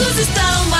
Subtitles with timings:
[0.00, 0.79] Todos estão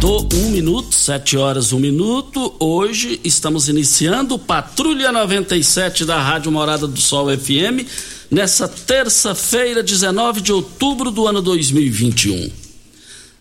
[0.00, 2.54] do um minuto, sete horas um minuto.
[2.60, 7.84] Hoje estamos iniciando Patrulha 97 da Rádio Morada do Sol FM
[8.30, 12.48] nessa terça-feira, 19 de outubro do ano 2021.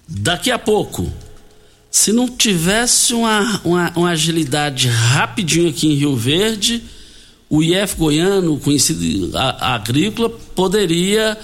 [0.07, 1.11] Daqui a pouco,
[1.91, 6.83] se não tivesse uma, uma, uma agilidade rapidinho aqui em Rio Verde,
[7.49, 11.37] o IF goiano, conhecido a, agrícola, poderia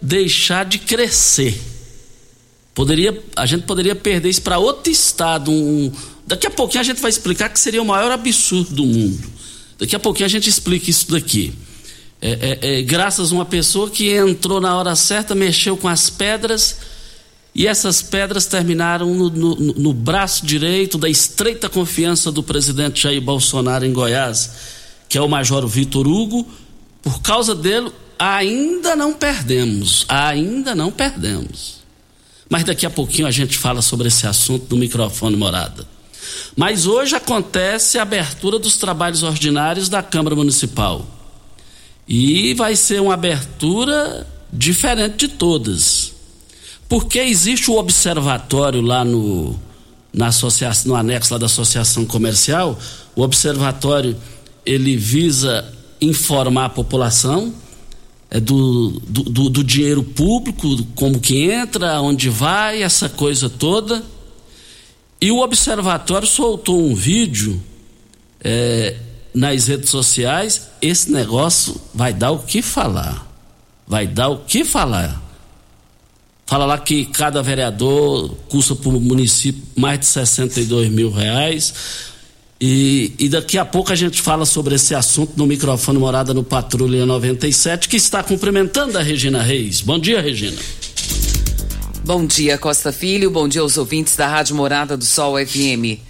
[0.00, 1.79] deixar de crescer.
[2.80, 5.52] Poderia, a gente poderia perder isso para outro estado.
[5.52, 5.92] Um,
[6.26, 9.22] daqui a pouquinho a gente vai explicar que seria o maior absurdo do mundo.
[9.78, 11.52] Daqui a pouquinho a gente explica isso daqui.
[12.22, 16.08] É, é, é, graças a uma pessoa que entrou na hora certa, mexeu com as
[16.08, 16.78] pedras
[17.54, 23.20] e essas pedras terminaram no, no, no braço direito da estreita confiança do presidente Jair
[23.20, 24.52] Bolsonaro em Goiás,
[25.06, 26.48] que é o Major Vitor Hugo.
[27.02, 30.06] Por causa dele, ainda não perdemos.
[30.08, 31.79] Ainda não perdemos.
[32.50, 35.86] Mas daqui a pouquinho a gente fala sobre esse assunto no microfone morada.
[36.56, 41.06] Mas hoje acontece a abertura dos trabalhos ordinários da Câmara Municipal.
[42.08, 46.12] E vai ser uma abertura diferente de todas.
[46.88, 49.56] Porque existe o observatório lá no,
[50.12, 52.76] na associação, no anexo lá da Associação Comercial,
[53.14, 54.16] o observatório
[54.66, 57.54] ele visa informar a população
[58.38, 64.04] do, do, do, do dinheiro público, como que entra, onde vai, essa coisa toda.
[65.20, 67.60] E o observatório soltou um vídeo
[68.42, 68.96] é,
[69.34, 70.68] nas redes sociais.
[70.80, 73.26] Esse negócio vai dar o que falar.
[73.86, 75.20] Vai dar o que falar.
[76.46, 81.74] Fala lá que cada vereador custa para o município mais de 62 mil reais.
[82.62, 86.44] E, e, daqui a pouco a gente fala sobre esse assunto no microfone Morada no
[86.44, 89.80] Patrulha 97, que está cumprimentando a Regina Reis.
[89.80, 90.58] Bom dia, Regina.
[92.04, 93.30] Bom dia, Costa Filho.
[93.30, 96.00] Bom dia aos ouvintes da Rádio Morada do Sol FM.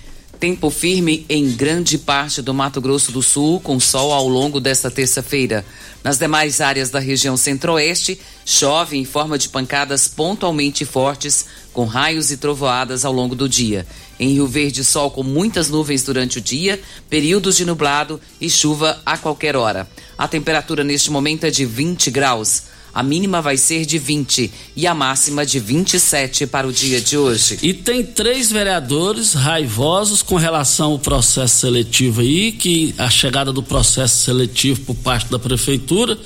[0.41, 4.91] Tempo firme em grande parte do Mato Grosso do Sul, com sol ao longo desta
[4.91, 5.65] terça-feira.
[6.03, 12.31] Nas demais áreas da região centro-oeste, chove em forma de pancadas pontualmente fortes, com raios
[12.31, 13.87] e trovoadas ao longo do dia.
[14.19, 19.01] Em Rio Verde, sol com muitas nuvens durante o dia, períodos de nublado e chuva
[19.05, 19.89] a qualquer hora.
[20.19, 22.65] A temperatura neste momento é de 20 graus.
[22.93, 27.17] A mínima vai ser de 20 e a máxima de 27 para o dia de
[27.17, 27.59] hoje.
[27.63, 33.63] E tem três vereadores raivosos com relação ao processo seletivo aí, que a chegada do
[33.63, 36.19] processo seletivo por parte da prefeitura,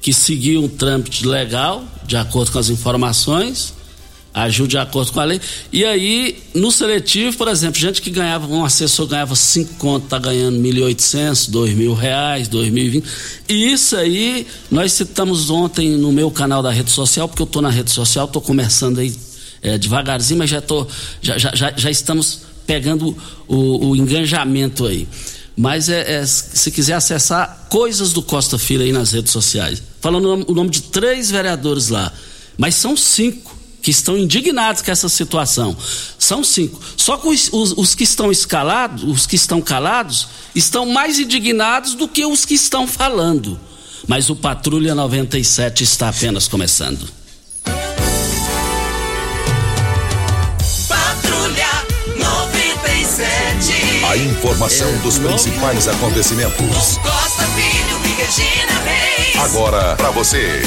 [0.00, 3.72] que seguiu um trâmite legal, de acordo com as informações
[4.34, 5.40] agiu de acordo com a lei.
[5.72, 10.18] E aí, no seletivo, por exemplo, gente que ganhava, um assessor ganhava cinco contos, tá
[10.18, 13.06] ganhando mil e oitocentos, dois mil reais, dois mil e vinte.
[13.48, 17.70] Isso aí, nós citamos ontem no meu canal da rede social, porque eu tô na
[17.70, 19.14] rede social, tô começando aí
[19.60, 20.86] é, devagarzinho, mas já tô,
[21.20, 25.06] já, já, já, já estamos pegando o, o engajamento aí.
[25.54, 30.46] Mas é, é, se quiser acessar coisas do Costa Filho aí nas redes sociais, falando
[30.50, 32.10] o nome de três vereadores lá,
[32.56, 35.76] mas são cinco que estão indignados com essa situação.
[36.18, 36.80] São cinco.
[36.96, 41.94] Só que os, os, os, que estão escalados, os que estão calados, estão mais indignados
[41.94, 43.58] do que os que estão falando.
[44.06, 47.08] Mas o Patrulha 97 está apenas começando.
[50.88, 51.68] Patrulha
[52.16, 54.04] 97.
[54.08, 56.98] A informação é, dos principais acontecimentos.
[56.98, 59.36] Costa Filho e Regina Reis.
[59.36, 60.62] Agora para você.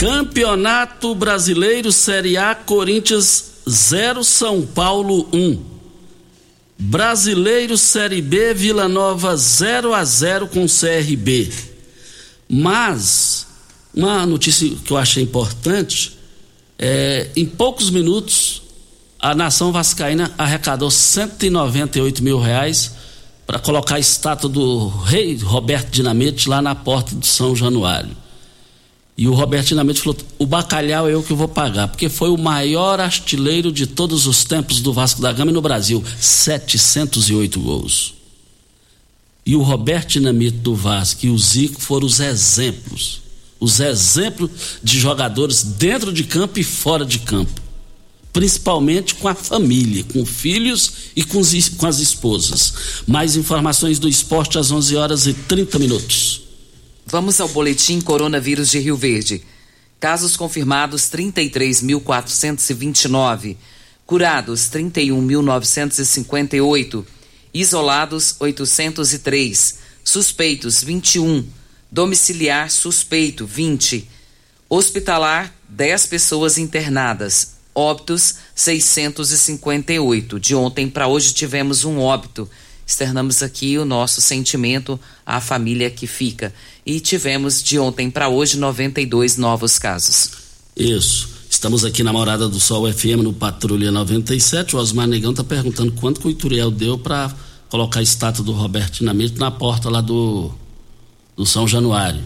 [0.00, 5.62] Campeonato Brasileiro Série A Corinthians 0 São Paulo 1.
[6.78, 11.52] Brasileiro Série B Vila Nova 0 a 0 com CRB.
[12.48, 13.46] Mas
[13.94, 16.16] uma notícia que eu achei importante
[16.78, 18.62] é, em poucos minutos
[19.20, 22.92] a nação vascaína arrecadou 198 mil reais
[23.46, 28.16] para colocar a estátua do rei Roberto Dinamite lá na porta de São Januário.
[29.20, 32.38] E o Roberto Dinamite falou: o bacalhau é eu que vou pagar, porque foi o
[32.38, 38.14] maior artilheiro de todos os tempos do Vasco da Gama no Brasil 708 gols.
[39.44, 43.20] E o Roberto Dinamite do Vasco e o Zico foram os exemplos
[43.60, 44.50] os exemplos
[44.82, 47.60] de jogadores dentro de campo e fora de campo.
[48.32, 51.42] Principalmente com a família, com filhos e com,
[51.76, 52.72] com as esposas.
[53.06, 56.49] Mais informações do esporte às 11 horas e 30 minutos.
[57.06, 59.42] Vamos ao boletim Coronavírus de Rio Verde.
[59.98, 63.56] Casos confirmados 33.429,
[64.06, 67.04] curados 31.958,
[67.52, 71.46] isolados 803, suspeitos 21,
[71.90, 74.08] domiciliar suspeito 20,
[74.68, 80.40] hospitalar 10 pessoas internadas, óbitos 658.
[80.40, 82.48] De ontem para hoje tivemos um óbito
[82.90, 86.52] externamos aqui o nosso sentimento à família que fica.
[86.84, 90.30] E tivemos de ontem para hoje 92 novos casos.
[90.76, 91.28] Isso.
[91.48, 94.74] Estamos aqui na Morada do Sol FM no Patrulha 97.
[94.74, 97.32] O Osmar Negão está perguntando quanto que o Ituriel deu para
[97.68, 100.50] colocar a estátua do Roberto Dinamite na porta lá do,
[101.36, 102.24] do São Januário.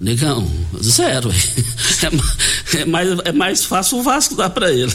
[0.00, 0.48] Negão,
[0.80, 1.30] zero.
[2.70, 4.92] É, é, mais, é mais fácil o Vasco dar para ele.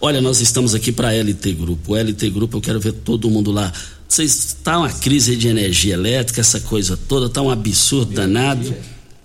[0.00, 1.92] Olha, nós estamos aqui para LT Grupo.
[1.92, 3.72] O LT Grupo, eu quero ver todo mundo lá
[4.08, 8.72] vocês tá uma crise de energia elétrica, essa coisa toda, tá um absurdo danado.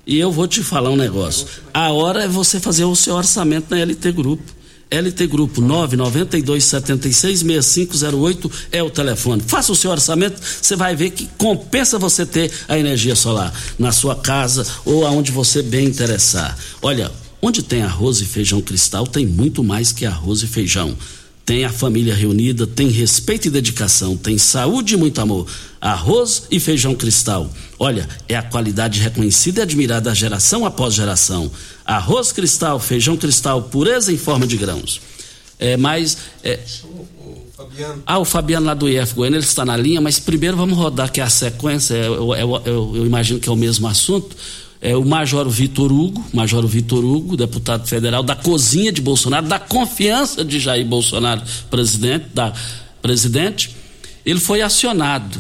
[0.06, 1.46] E eu vou te falar um negócio.
[1.74, 4.44] A hora é você fazer o seu orçamento na LT Grupo.
[4.90, 9.42] LT Grupo 992766508 é o telefone.
[9.46, 13.94] Faça o seu orçamento, você vai ver que compensa você ter a energia solar na
[13.94, 16.58] sua casa ou aonde você bem interessar.
[16.82, 17.10] Olha,
[17.42, 20.94] onde tem arroz e feijão cristal, tem muito mais que arroz e feijão
[21.52, 25.46] tem a família reunida, tem respeito e dedicação, tem saúde e muito amor.
[25.82, 27.52] Arroz e feijão cristal.
[27.78, 31.52] Olha, é a qualidade reconhecida e admirada geração após geração.
[31.84, 35.02] Arroz cristal, feijão cristal, pureza em forma de grãos.
[35.60, 36.20] É, mas.
[36.42, 36.58] É...
[38.06, 41.12] Ah, o Fabiano lá do IF Goiânia, ele está na linha, mas primeiro vamos rodar
[41.12, 44.38] que a sequência, eu, eu, eu, eu imagino que é o mesmo assunto
[44.82, 49.60] é, o Major Vitor Hugo, Major Vitor Hugo, deputado federal da cozinha de Bolsonaro, da
[49.60, 52.52] confiança de Jair Bolsonaro, presidente, da
[53.02, 53.76] presidente,
[54.26, 55.40] ele foi acionado.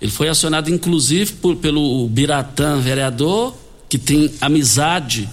[0.00, 3.54] Ele foi acionado, inclusive, por, pelo Biratã, vereador,
[3.88, 5.28] que tem amizade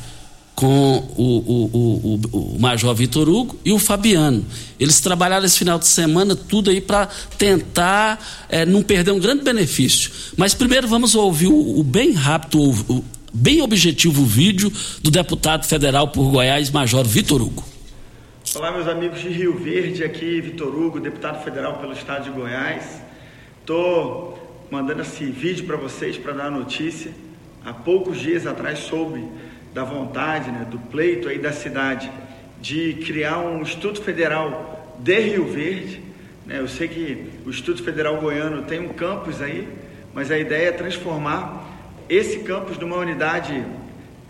[0.55, 4.45] com o, o, o, o Major Vitor Hugo e o Fabiano.
[4.79, 7.07] Eles trabalharam esse final de semana tudo aí para
[7.37, 10.11] tentar é, não perder um grande benefício.
[10.37, 13.03] Mas primeiro vamos ouvir o, bem rápido
[13.35, 17.65] bem objetivo o vídeo do deputado federal por Goiás, Major Vitor Hugo.
[18.55, 23.01] Olá, meus amigos de Rio Verde, aqui Vitor Hugo, deputado federal pelo estado de Goiás.
[23.59, 27.11] Estou mandando esse vídeo para vocês para dar a notícia.
[27.65, 29.27] Há poucos dias atrás soube
[29.73, 32.09] da vontade, né, do pleito aí da cidade
[32.61, 36.01] de criar um Instituto Federal de Rio Verde.
[36.45, 36.59] Né?
[36.59, 39.67] Eu sei que o Instituto Federal Goiano tem um campus aí,
[40.13, 41.64] mas a ideia é transformar
[42.09, 43.65] esse campus numa unidade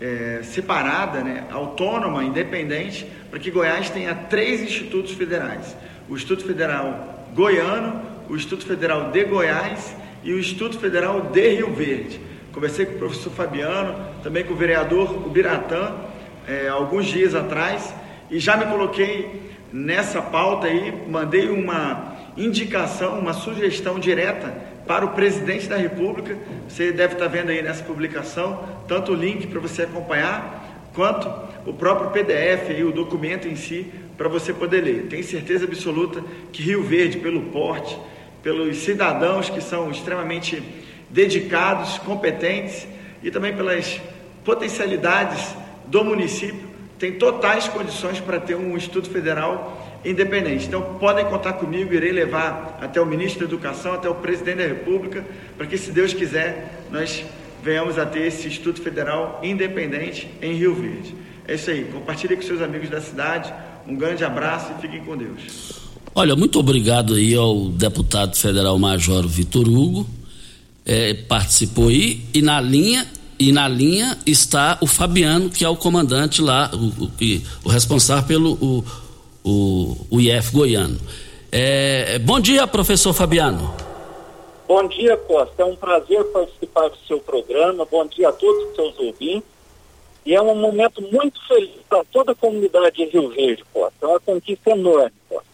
[0.00, 5.76] é, separada, né, autônoma, independente, para que Goiás tenha três institutos federais:
[6.08, 11.72] o Instituto Federal Goiano, o Instituto Federal de Goiás e o Instituto Federal de Rio
[11.72, 12.20] Verde.
[12.52, 15.94] Conversei com o professor Fabiano, também com o vereador Ubiratã,
[16.48, 17.94] é, alguns dias atrás,
[18.30, 24.54] e já me coloquei nessa pauta aí, mandei uma indicação, uma sugestão direta
[24.86, 26.36] para o presidente da República.
[26.68, 31.28] Você deve estar vendo aí nessa publicação, tanto o link para você acompanhar, quanto
[31.66, 35.06] o próprio PDF e o documento em si para você poder ler.
[35.08, 37.98] Tenho certeza absoluta que Rio Verde, pelo porte,
[38.42, 40.62] pelos cidadãos que são extremamente
[41.10, 42.86] dedicados, competentes
[43.22, 44.00] e também pelas
[44.44, 45.54] potencialidades
[45.86, 46.66] do município,
[46.98, 49.75] tem totais condições para ter um Instituto Federal
[50.06, 50.66] independente.
[50.66, 54.66] Então, podem contar comigo, irei levar até o ministro da Educação, até o presidente da
[54.66, 55.24] República,
[55.56, 57.24] para que, se Deus quiser, nós
[57.62, 61.14] venhamos a ter esse Instituto Federal independente em Rio Verde.
[61.48, 61.84] É isso aí.
[61.84, 63.52] Compartilhe com seus amigos da cidade.
[63.86, 65.86] Um grande abraço e fiquem com Deus.
[66.14, 70.08] Olha, muito obrigado aí ao deputado federal Major Vitor Hugo.
[70.84, 73.06] É, participou aí e na linha
[73.38, 77.10] e na linha está o Fabiano, que é o comandante lá, o, o,
[77.64, 78.84] o responsável pelo o,
[79.46, 80.98] o, o IF goiano.
[81.52, 83.72] É, bom dia, professor Fabiano.
[84.66, 85.62] Bom dia, Costa.
[85.62, 87.86] É um prazer participar do seu programa.
[87.88, 89.48] Bom dia a todos os seus ouvintes.
[90.24, 93.94] E é um momento muito feliz para toda a comunidade de Rio Verde, Costa.
[94.02, 95.46] É uma conquista enorme, Costa.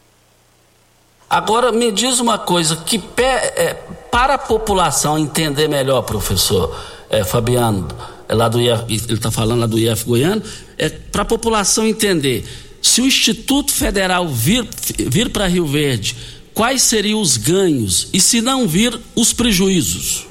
[1.29, 3.75] Agora, me diz uma coisa, que pé, é,
[4.11, 6.75] para a população entender melhor, professor
[7.11, 7.89] é, Fabiano,
[8.29, 10.43] é lá do IF, ele está falando lá do IF Goiano,
[10.79, 12.47] é, para a população entender,
[12.83, 16.17] se o Instituto Federal vir, vir para Rio Verde,
[16.53, 20.27] quais seriam os ganhos e se não vir, os prejuízos?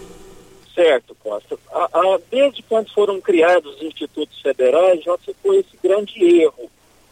[0.76, 1.58] Certo, Costa.
[1.72, 6.70] A, a, desde quando foram criados os institutos federais, já ficou esse grande erro,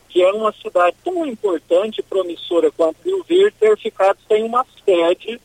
[0.10, 4.66] que é uma cidade tão importante e promissora quanto Rio Verde ter ficado sem uma
[4.86, 5.40] sede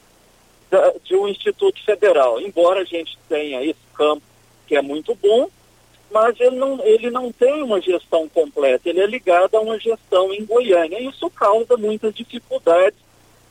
[0.71, 2.41] da, de um instituto federal.
[2.41, 4.23] Embora a gente tenha esse campo
[4.67, 5.49] que é muito bom,
[6.11, 10.33] mas ele não, ele não tem uma gestão completa, ele é ligado a uma gestão
[10.33, 11.01] em Goiânia.
[11.01, 12.99] Isso causa muitas dificuldades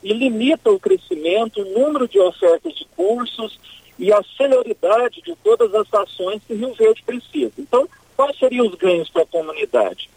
[0.01, 3.59] e limita o crescimento, o número de ofertas de cursos
[3.97, 7.53] e a celeridade de todas as ações que Rio Verde precisa.
[7.57, 10.09] Então, quais seriam os ganhos para a comunidade?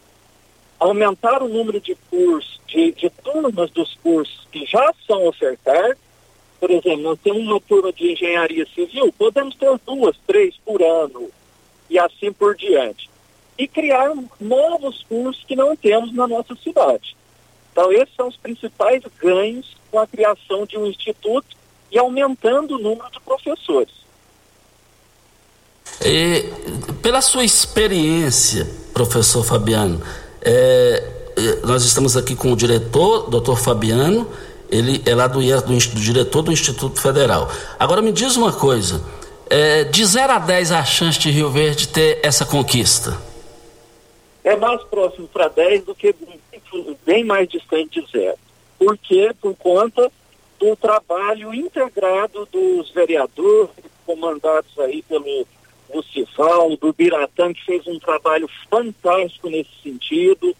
[0.78, 5.98] Aumentar o número de cursos, de, de turmas dos cursos que já são ofertados.
[6.58, 11.30] Por exemplo, nós temos uma turma de engenharia civil, podemos ter duas, três por ano
[11.88, 13.10] e assim por diante.
[13.58, 17.16] E criar novos cursos que não temos na nossa cidade.
[17.72, 21.56] Então, esses são os principais ganhos com a criação de um instituto
[21.90, 23.94] e aumentando o número de professores.
[26.04, 26.44] E,
[27.02, 30.02] pela sua experiência, professor Fabiano,
[30.42, 34.30] é, é nós estamos aqui com o diretor, doutor Fabiano,
[34.70, 37.50] ele é lá do, do, do diretor do Instituto Federal.
[37.78, 39.02] Agora me diz uma coisa,
[39.48, 43.16] é, de 0 a 10 a chance de Rio Verde ter essa conquista?
[44.44, 46.14] É mais próximo para 10 do que
[47.04, 48.38] bem mais distante de zero.
[48.78, 49.32] Por quê?
[49.40, 50.10] Por conta
[50.58, 53.70] do trabalho integrado dos vereadores,
[54.04, 55.46] comandados aí pelo
[55.92, 60.54] Lucival, do Biratã, que fez um trabalho fantástico nesse sentido,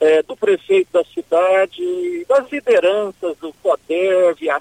[0.00, 4.60] é, do prefeito da cidade, das lideranças do CODERV, a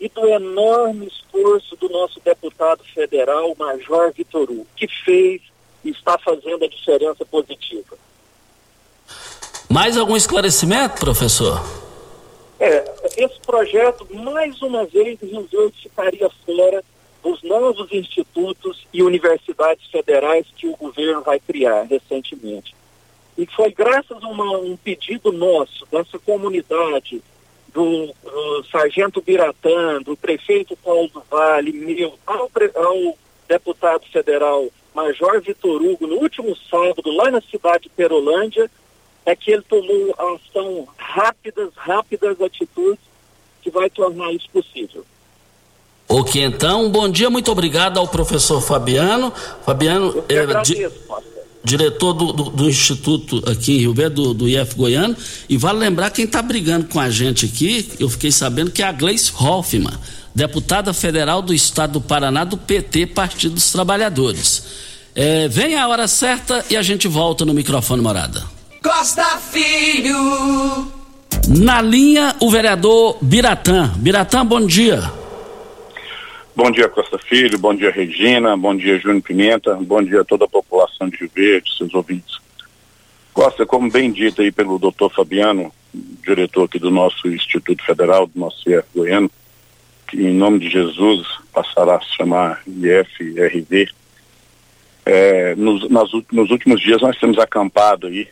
[0.00, 5.42] e do enorme esforço do nosso deputado federal, Major Vitor Hugo, que fez
[5.84, 7.96] e está fazendo a diferença positiva.
[9.68, 11.60] Mais algum esclarecimento, professor?
[12.58, 12.84] É,
[13.16, 15.48] esse projeto, mais uma vez, Rio
[15.82, 16.82] ficaria fora
[17.22, 22.74] dos novos institutos e universidades federais que o governo vai criar recentemente.
[23.36, 27.22] E foi graças a uma, um pedido nosso, dessa comunidade,
[27.76, 35.42] do, do sargento Biratã, do prefeito Paulo do Vale, meu, ao, ao deputado federal Major
[35.42, 38.70] Vitor Hugo, no último sábado, lá na cidade de Perolândia,
[39.26, 43.04] é que ele tomou ação rápidas, rápidas atitudes
[43.60, 45.04] que vai tornar isso possível.
[46.08, 49.30] Ok, então, bom dia, muito obrigado ao professor Fabiano.
[49.66, 50.94] Fabiano, Eu é, agradeço,
[51.66, 55.16] diretor do, do, do, Instituto aqui em Rio Verde, do, do IF Goiano.
[55.48, 58.86] E vale lembrar quem está brigando com a gente aqui, eu fiquei sabendo que é
[58.86, 59.98] a Gleice Hoffmann,
[60.32, 64.62] deputada federal do estado do Paraná, do PT, Partido dos Trabalhadores.
[65.14, 68.44] É, vem a hora certa e a gente volta no microfone morada.
[68.80, 70.86] Costa Filho.
[71.48, 73.92] Na linha, o vereador Biratã.
[73.96, 75.02] Biratã, bom dia.
[76.56, 80.46] Bom dia, Costa Filho, bom dia, Regina, bom dia, Júnior Pimenta, bom dia a toda
[80.46, 82.38] a população de Rio Verde, seus ouvintes.
[83.34, 88.40] Costa, como bem dito aí pelo doutor Fabiano, diretor aqui do nosso Instituto Federal, do
[88.40, 89.30] nosso IF Goiano,
[90.08, 93.90] que em nome de Jesus passará a se chamar IFRV.
[95.04, 98.28] É, nos, nas, nos últimos dias nós temos acampado aí,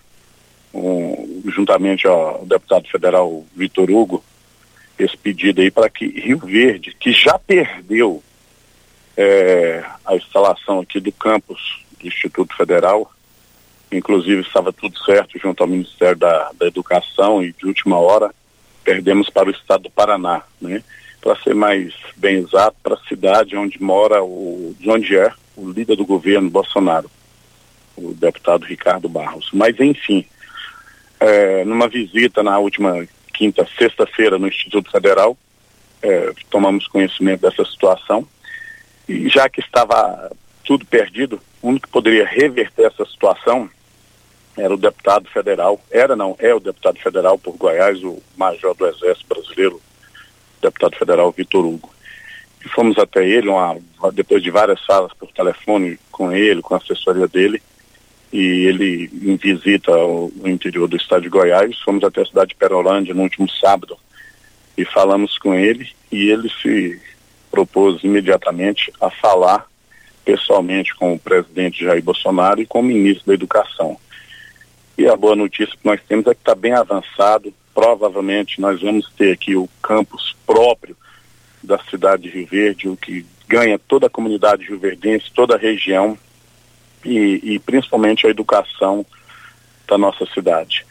[0.73, 4.25] um, juntamente ao deputado federal Vitor Hugo,
[4.99, 8.23] esse pedido aí para que Rio Verde, que já perdeu
[9.17, 13.11] é, a instalação aqui do campus do Instituto Federal,
[13.91, 18.35] inclusive estava tudo certo junto ao Ministério da, da Educação e de última hora
[18.85, 20.83] perdemos para o estado do Paraná, né?
[21.21, 25.71] Para ser mais bem exato, para a cidade onde mora o, de onde é o
[25.71, 27.11] líder do governo Bolsonaro,
[27.97, 29.49] o deputado Ricardo Barros.
[29.55, 30.27] Mas enfim,
[31.19, 35.37] é, numa visita na última quinta, sexta-feira no Instituto Federal,
[36.03, 38.26] é, tomamos conhecimento dessa situação.
[39.09, 40.31] E já que estava
[40.64, 43.69] tudo perdido, o único que poderia reverter essa situação
[44.57, 48.87] era o deputado federal, era não, é o deputado federal por Goiás, o major do
[48.87, 49.83] Exército Brasileiro,
[50.62, 51.93] deputado federal Vitor Hugo.
[52.64, 53.76] E fomos até ele, uma,
[54.12, 57.61] depois de várias salas por telefone com ele, com a assessoria dele,
[58.35, 62.57] e ele em visita ao, interior do estado de Goiás, fomos até a cidade de
[62.57, 63.97] Perolândia no último sábado
[64.76, 67.00] e falamos com ele e ele se
[67.49, 69.64] propôs imediatamente a falar
[70.25, 73.97] pessoalmente com o presidente Jair Bolsonaro e com o ministro da Educação.
[74.99, 77.55] E a boa notícia que nós temos é que está bem avançado.
[77.73, 80.97] Provavelmente nós vamos ter aqui o campus próprio
[81.62, 86.19] da cidade de Rio Verde, o que ganha toda a comunidade rioverdense, toda a região
[87.05, 89.05] e, e principalmente a educação
[89.87, 90.87] da nossa cidade.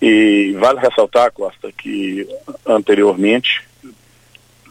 [0.00, 2.28] E vale ressaltar, Costa, que
[2.66, 3.62] anteriormente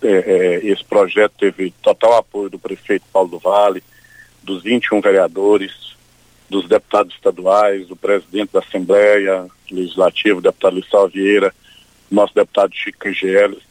[0.03, 3.84] é, é, esse projeto teve total apoio do prefeito Paulo do Vale,
[4.44, 5.96] dos 21 vereadores,
[6.50, 11.53] dos deputados estaduais, do presidente da Assembleia Legislativa, o deputado Lissau Vieira,
[12.11, 13.64] nosso deputado Chico Geles,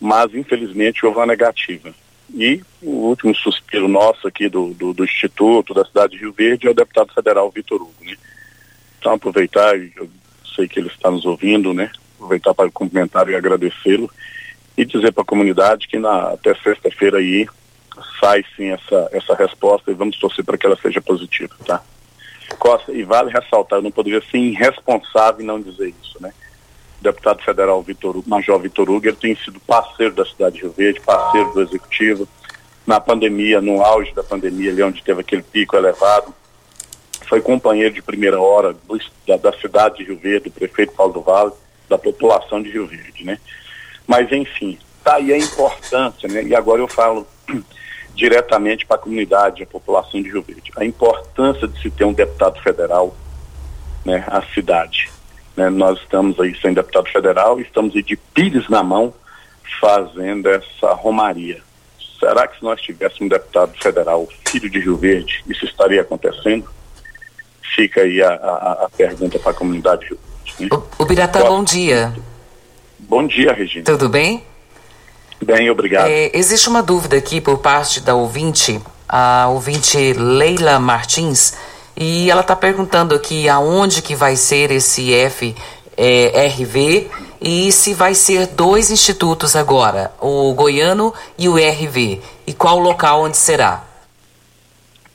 [0.00, 1.92] mas infelizmente houve uma negativa.
[2.34, 6.66] E o último suspiro nosso aqui do, do, do, Instituto, da cidade de Rio Verde,
[6.66, 8.04] é o deputado federal Vitor Hugo.
[8.04, 8.16] Né?
[8.98, 10.08] Então aproveitar, eu
[10.54, 11.90] sei que ele está nos ouvindo, né?
[12.16, 14.10] Aproveitar para cumprimentar e agradecê-lo
[14.76, 17.48] e dizer para a comunidade que na, até sexta-feira aí
[18.20, 21.82] sai sim essa, essa resposta e vamos torcer para que ela seja positiva, tá?
[22.58, 26.32] Costa, e vale ressaltar, eu não poderia ser irresponsável em não dizer isso, né?
[27.00, 31.00] Deputado federal Vitor Major Vitor Hugo, ele tem sido parceiro da cidade de Rio Verde,
[31.00, 32.28] parceiro do executivo.
[32.86, 36.34] Na pandemia, no auge da pandemia, ali onde teve aquele pico elevado,
[37.28, 41.12] foi companheiro de primeira hora do, da, da, cidade de Rio Verde, do prefeito Paulo
[41.12, 41.52] do Vale,
[41.88, 43.38] da população de Rio Verde, né?
[44.06, 46.42] Mas, enfim, tá aí a importância, né?
[46.42, 47.26] E agora eu falo
[48.14, 50.72] diretamente para a comunidade, a população de Rio Verde.
[50.76, 53.14] A importância de se ter um deputado federal,
[54.04, 55.10] né, a cidade.
[55.58, 59.12] Né, nós estamos aí sem deputado federal, estamos aí de pires na mão
[59.80, 61.60] fazendo essa romaria.
[62.20, 66.64] Será que se nós tivéssemos um deputado federal, filho de Rio Verde, isso estaria acontecendo?
[67.74, 70.18] Fica aí a, a, a pergunta para a comunidade de Rio
[70.58, 70.76] Verde.
[70.76, 70.82] Né?
[71.00, 72.14] O, o Biratã, bom dia.
[73.00, 73.84] Bom dia, Regina.
[73.84, 74.44] Tudo bem?
[75.42, 76.06] Bem, obrigado.
[76.06, 81.56] É, existe uma dúvida aqui por parte da ouvinte, a ouvinte Leila Martins,
[81.98, 85.56] e ela está perguntando aqui aonde que vai ser esse FRV
[85.96, 87.08] é,
[87.40, 93.22] e se vai ser dois institutos agora, o Goiano e o RV, e qual local
[93.22, 93.84] onde será?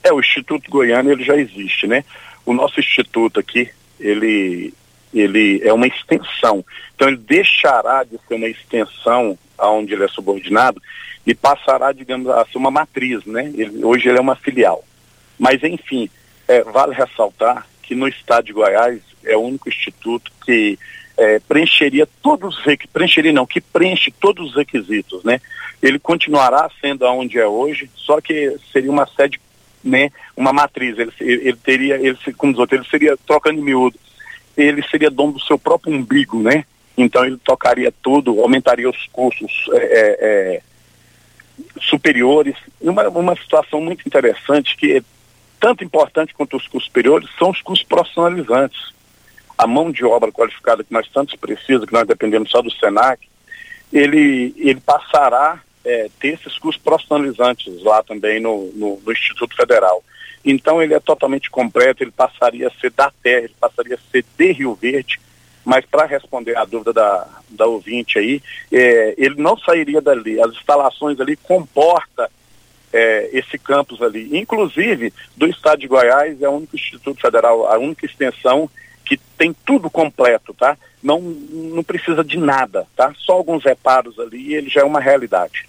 [0.02, 2.04] É, o Instituto Goiano ele já existe, né?
[2.44, 4.74] O nosso instituto aqui, ele,
[5.14, 6.62] ele é uma extensão.
[6.94, 10.82] Então ele deixará de ser uma extensão aonde ele é subordinado
[11.26, 13.50] e passará, digamos, a ser uma matriz, né?
[13.54, 14.84] Ele, hoje ele é uma filial.
[15.38, 16.10] Mas, enfim,
[16.48, 20.78] é, vale ressaltar que no estado de Goiás é o único instituto que
[21.16, 25.40] é, preencheria todos os preencheria não, que preenche todos os requisitos, né?
[25.82, 29.40] Ele continuará sendo aonde é hoje, só que seria uma sede,
[29.82, 33.98] né, uma matriz, ele, ele teria, ele, como diz outros, ele seria, trocando miúdo,
[34.56, 36.64] ele seria dono do seu próprio umbigo, né?
[36.96, 40.62] Então ele tocaria tudo, aumentaria os custos é, é, é,
[41.80, 42.56] superiores.
[42.80, 45.02] Uma, uma situação muito interessante que
[45.64, 48.92] tanto importante quanto os custos superiores são os custos profissionalizantes.
[49.56, 53.26] A mão de obra qualificada que nós tantos precisamos, que nós dependemos só do SENAC,
[53.90, 60.04] ele, ele passará é, ter esses custos profissionalizantes lá também no, no, no, Instituto Federal.
[60.44, 64.22] Então ele é totalmente completo, ele passaria a ser da terra, ele passaria a ser
[64.36, 65.18] de Rio Verde,
[65.64, 70.38] mas para responder a dúvida da, da ouvinte aí, é, ele não sairia dali.
[70.38, 72.30] As instalações ali comporta
[72.94, 74.38] é, esse campus ali.
[74.38, 78.70] Inclusive, do estado de Goiás, é o único Instituto Federal, a única extensão
[79.04, 80.78] que tem tudo completo, tá?
[81.02, 83.12] Não, não precisa de nada, tá?
[83.18, 85.68] Só alguns reparos ali e ele já é uma realidade.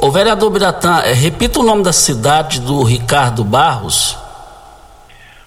[0.00, 4.16] O vereador Biratã, é, repita o nome da cidade do Ricardo Barros.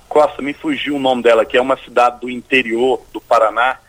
[0.08, 3.80] Costa, me fugiu o nome dela, que é uma cidade do interior do Paraná,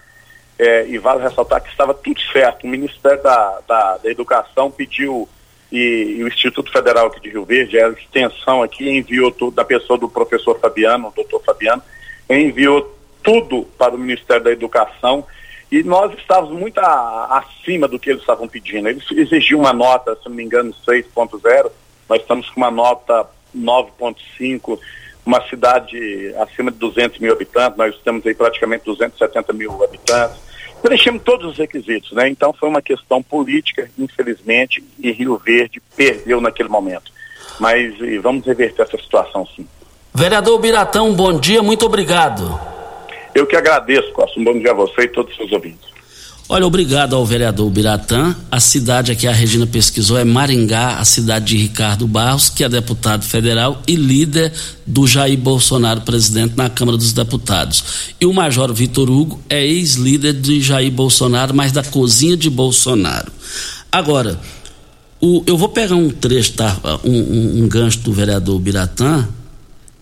[0.58, 2.64] é, e vale ressaltar que estava tudo certo.
[2.64, 5.28] O Ministério da, da, da Educação pediu
[5.76, 9.64] e, e, o Instituto Federal aqui de Rio Verde, a extensão aqui enviou tudo, da
[9.64, 11.82] pessoa do professor Fabiano, o doutor Fabiano,
[12.30, 15.24] enviou tudo para o Ministério da Educação
[15.70, 18.88] e nós estávamos muito a, acima do que eles estavam pedindo.
[18.88, 21.70] Eles exigiam uma nota, se não me engano, 6.0,
[22.08, 24.78] nós estamos com uma nota 9.5,
[25.26, 30.45] uma cidade acima de 200 mil habitantes, nós temos aí praticamente 270 mil habitantes.
[30.82, 32.28] Preenchemos todos os requisitos, né?
[32.28, 37.10] Então foi uma questão política, infelizmente, e Rio Verde perdeu naquele momento.
[37.58, 39.66] Mas vamos reverter essa situação sim.
[40.14, 42.58] Vereador Biratão, bom dia, muito obrigado.
[43.34, 44.40] Eu que agradeço, Costa.
[44.40, 45.95] Um bom dia a você e todos os seus ouvintes.
[46.48, 48.32] Olha, obrigado ao vereador Biratã.
[48.48, 52.68] A cidade aqui a Regina pesquisou é Maringá, a cidade de Ricardo Barros, que é
[52.68, 54.52] deputado federal e líder
[54.86, 57.82] do Jair Bolsonaro, presidente na Câmara dos Deputados.
[58.20, 63.32] E o Major Vitor Hugo é ex-líder de Jair Bolsonaro, mas da cozinha de Bolsonaro.
[63.90, 64.38] Agora,
[65.20, 69.26] o, eu vou pegar um trecho, tá, um, um, um gancho do vereador Biratã,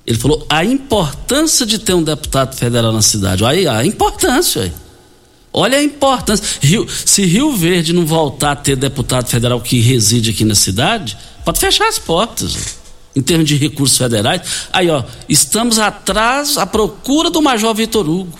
[0.07, 3.43] ele falou a importância de ter um deputado federal na cidade.
[3.47, 4.65] Aí a importância.
[4.65, 4.84] Aí.
[5.57, 6.45] Olha a importância.
[6.61, 11.17] Rio, se Rio Verde não voltar a ter deputado federal que reside aqui na cidade,
[11.45, 12.83] pode fechar as portas.
[13.14, 14.43] Em termos de recursos federais.
[14.73, 18.37] Aí, ó, estamos atrás, à procura do Major Vitor Hugo.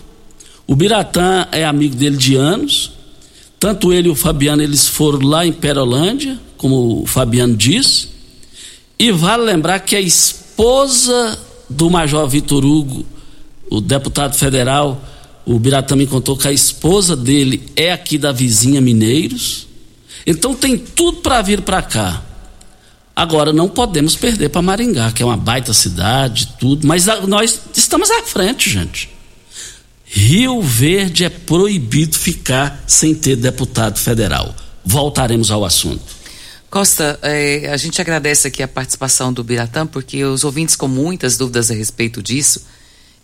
[0.67, 2.91] O Biratã é amigo dele de anos.
[3.61, 8.09] Tanto ele e o Fabiano, eles foram lá em Perolândia, como o Fabiano disse.
[8.99, 11.39] E vale lembrar que a esposa
[11.71, 13.07] do Major Vitor Hugo,
[13.71, 15.01] o deputado federal,
[15.47, 19.67] o Biratã me contou que a esposa dele é aqui da vizinha Mineiros.
[20.27, 22.23] Então tem tudo para vir para cá.
[23.15, 28.11] Agora não podemos perder para Maringá, que é uma baita cidade, tudo, mas nós estamos
[28.11, 29.09] à frente, gente.
[30.05, 34.55] Rio Verde é proibido ficar sem ter deputado federal.
[34.85, 36.03] Voltaremos ao assunto.
[36.69, 41.37] Costa, é, a gente agradece aqui a participação do Biratã, porque os ouvintes com muitas
[41.37, 42.63] dúvidas a respeito disso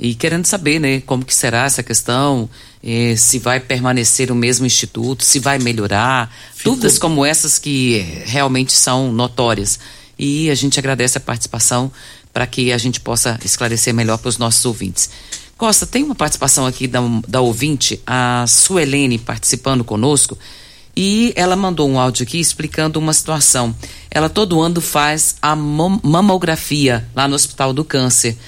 [0.03, 2.49] e querendo saber, né, como que será essa questão,
[2.83, 6.73] é, se vai permanecer o mesmo instituto, se vai melhorar, Ficou...
[6.73, 9.79] dúvidas como essas que realmente são notórias.
[10.19, 11.93] E a gente agradece a participação
[12.33, 15.11] para que a gente possa esclarecer melhor para os nossos ouvintes.
[15.59, 20.39] Costa, tem uma participação aqui da, da ouvinte, a Suelene, participando conosco.
[20.97, 23.77] E ela mandou um áudio aqui explicando uma situação.
[24.11, 28.39] Ela todo ano faz a mamografia lá no Hospital do Câncer.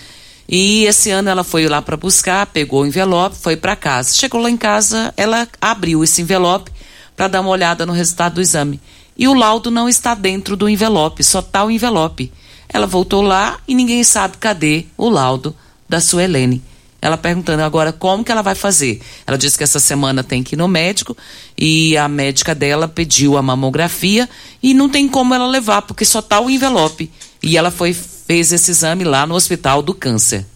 [0.55, 4.13] E esse ano ela foi lá para buscar, pegou o envelope, foi para casa.
[4.13, 6.71] Chegou lá em casa, ela abriu esse envelope
[7.17, 8.79] para dar uma olhada no resultado do exame.
[9.17, 12.31] E o laudo não está dentro do envelope, só está o envelope.
[12.69, 15.57] Ela voltou lá e ninguém sabe cadê o laudo
[15.89, 16.63] da sua Helene.
[17.01, 19.01] Ela perguntando agora como que ela vai fazer.
[19.27, 21.17] Ela disse que essa semana tem que ir no médico
[21.57, 24.29] e a médica dela pediu a mamografia
[24.63, 27.11] e não tem como ela levar porque só tá o envelope.
[27.43, 30.47] E ela foi fez esse exame lá no Hospital do Câncer.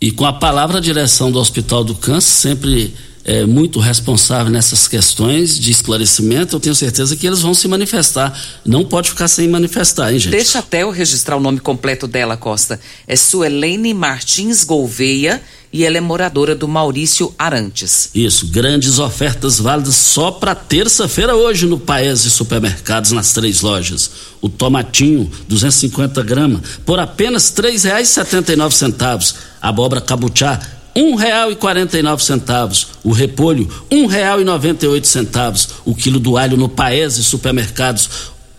[0.00, 2.94] E com a palavra direção do Hospital do Câncer sempre
[3.24, 8.38] é, muito responsável nessas questões de esclarecimento, eu tenho certeza que eles vão se manifestar.
[8.64, 10.32] Não pode ficar sem manifestar, hein, gente?
[10.32, 12.78] Deixa até eu registrar o nome completo dela, Costa.
[13.06, 15.40] É Suelene Martins Gouveia
[15.72, 18.10] e ela é moradora do Maurício Arantes.
[18.14, 24.10] Isso, grandes ofertas válidas só para terça-feira hoje no Paese Supermercados nas três lojas.
[24.40, 29.34] O tomatinho, 250 gramas, por apenas três reais setenta nove centavos.
[29.60, 30.60] Abóbora cabuchá,
[30.96, 32.88] um real e quarenta e nove centavos.
[33.02, 35.68] O repolho, um real e noventa e oito centavos.
[35.84, 38.08] O quilo do alho no Paese Supermercados,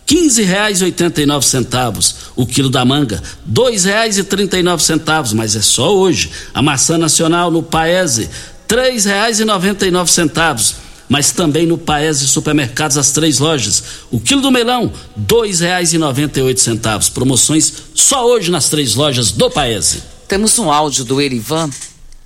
[0.05, 4.63] quinze reais oitenta e nove centavos o quilo da manga, dois reais e trinta e
[4.63, 6.29] nove centavos, mas é só hoje.
[6.53, 8.29] A maçã nacional no Paese,
[8.67, 10.75] três reais e noventa e nove centavos,
[11.07, 13.83] mas também no Paese Supermercados as três lojas.
[14.11, 17.09] O quilo do melão, dois reais e noventa e oito centavos.
[17.09, 20.03] Promoções só hoje nas três lojas do Paese.
[20.27, 21.69] Temos um áudio do Erivan,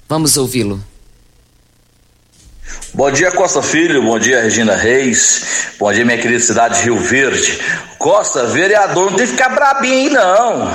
[0.09, 0.79] vamos ouvi-lo.
[2.93, 4.01] Bom dia, Costa Filho.
[4.01, 5.67] Bom dia, Regina Reis.
[5.79, 7.59] Bom dia, minha querida cidade de Rio Verde.
[7.99, 10.71] Costa, vereador, não tem que ficar brabinho não.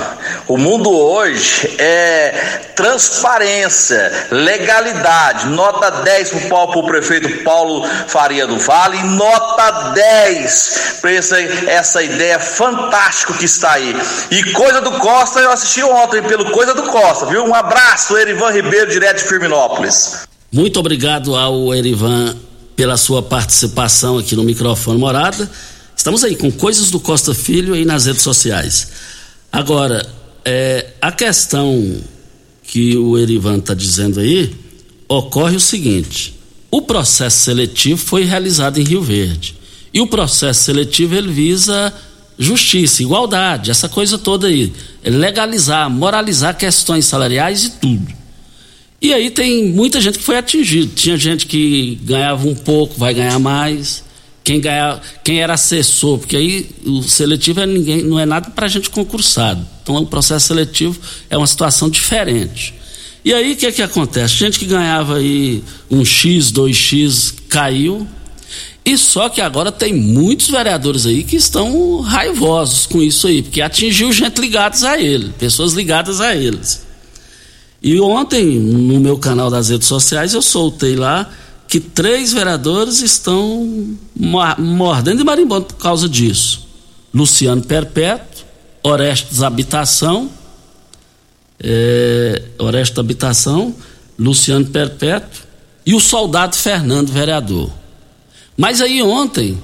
[0.47, 2.31] O mundo hoje é
[2.75, 5.47] transparência, legalidade.
[5.49, 12.01] Nota 10 pro, Paulo, pro prefeito Paulo Faria do Vale nota 10 para essa, essa
[12.01, 13.95] ideia fantástica que está aí.
[14.31, 17.43] E Coisa do Costa, eu assisti ontem pelo Coisa do Costa, viu?
[17.43, 20.25] Um abraço, Erivan Ribeiro, direto de Firminópolis.
[20.51, 22.35] Muito obrigado ao Erivan
[22.75, 25.49] pela sua participação aqui no microfone Morada.
[25.95, 28.89] Estamos aí com coisas do Costa Filho aí nas redes sociais.
[29.51, 30.05] Agora,
[30.43, 32.01] é, a questão
[32.63, 34.55] que o Erivan está dizendo aí,
[35.07, 36.35] ocorre o seguinte:
[36.69, 39.55] o processo seletivo foi realizado em Rio Verde.
[39.93, 41.93] E o processo seletivo ele visa
[42.37, 44.73] justiça, igualdade, essa coisa toda aí.
[45.03, 48.24] Legalizar, moralizar questões salariais e tudo.
[49.05, 50.91] E aí tem muita gente que foi atingida.
[50.95, 54.03] Tinha gente que ganhava um pouco, vai ganhar mais.
[54.43, 58.67] Quem, ganha, quem era assessor, porque aí o seletivo é ninguém, não é nada para
[58.67, 59.63] gente concursado.
[59.83, 62.73] Então o processo seletivo é uma situação diferente.
[63.23, 64.33] E aí o que, é que acontece?
[64.33, 68.07] Gente que ganhava aí um X, 2X, caiu.
[68.83, 73.61] E só que agora tem muitos vereadores aí que estão raivosos com isso aí, porque
[73.61, 76.84] atingiu gente ligadas a ele, pessoas ligadas a eles.
[77.85, 81.29] E ontem, no meu canal das redes sociais, eu soltei lá
[81.67, 83.95] que três vereadores estão
[84.57, 86.67] mordendo e marimbando por causa disso.
[87.13, 88.43] Luciano Perpétuo,
[88.81, 90.31] Orestes Habitação,
[91.63, 93.75] é, Orestes Habitação,
[94.17, 95.43] Luciano Perpétuo
[95.85, 97.69] e o soldado Fernando, vereador.
[98.57, 99.61] Mas aí ontem,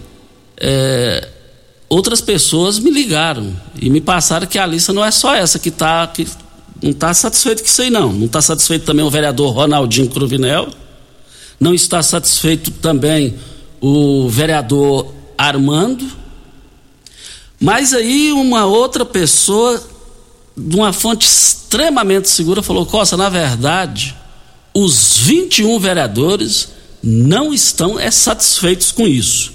[0.57, 1.27] é,
[1.89, 5.69] outras pessoas me ligaram e me passaram que a lista não é só essa que
[5.69, 6.27] está que
[6.81, 8.11] não está satisfeito com isso aí não.
[8.11, 10.69] Não está satisfeito também o vereador Ronaldinho Cruvinel,
[11.59, 13.35] não está satisfeito também
[13.79, 16.05] o vereador Armando.
[17.59, 19.81] Mas aí uma outra pessoa,
[20.57, 24.15] de uma fonte extremamente segura, falou: Costa, na verdade,
[24.73, 26.69] os 21 vereadores
[27.03, 29.53] não estão é, satisfeitos com isso.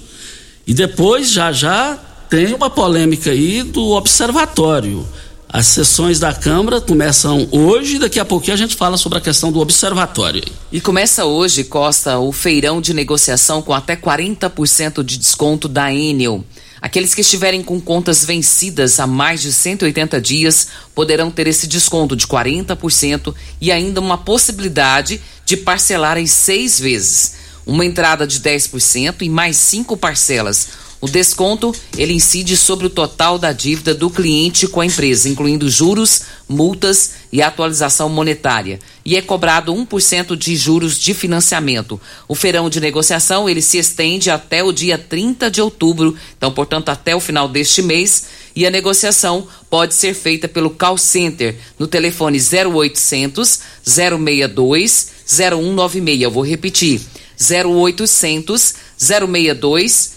[0.65, 1.97] E depois, já já,
[2.29, 5.07] tem uma polêmica aí do observatório.
[5.49, 9.49] As sessões da Câmara começam hoje, daqui a pouquinho a gente fala sobre a questão
[9.49, 10.43] do observatório.
[10.69, 16.43] E começa hoje, Costa, o feirão de negociação com até 40% de desconto da Enel.
[16.81, 22.13] Aqueles que estiverem com contas vencidas há mais de 180 dias poderão ter esse desconto
[22.13, 27.35] de 40% e ainda uma possibilidade de parcelar em seis vezes.
[27.65, 30.67] Uma entrada de 10% e mais cinco parcelas
[30.99, 35.69] o desconto ele incide sobre o total da dívida do cliente com a empresa, incluindo
[35.69, 42.01] juros, multas e atualização monetária, e é cobrado 1% de juros de financiamento.
[42.27, 46.89] O feirão de negociação ele se estende até o dia 30 de outubro, então, portanto,
[46.89, 51.85] até o final deste mês, e a negociação pode ser feita pelo call center no
[51.85, 56.21] telefone 0800 062 0196.
[56.21, 57.01] Eu vou repetir:
[57.39, 60.16] 0800 062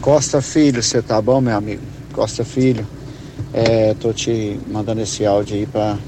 [0.00, 1.82] Costa Filho, você tá bom, meu amigo?
[2.12, 2.86] Costa Filho.
[3.52, 5.98] É, tô te mandando esse áudio aí para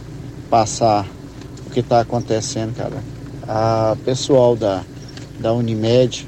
[0.48, 1.06] passar
[1.66, 3.02] o que está acontecendo, cara.
[3.46, 4.82] A pessoal da,
[5.38, 6.26] da Unimed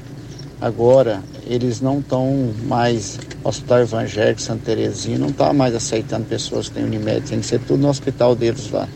[0.59, 6.75] agora eles não estão mais Hospital Evangélico Santa Terezinha não está mais aceitando pessoas que
[6.75, 8.87] têm Unimed, tem que ser tudo no hospital deles lá.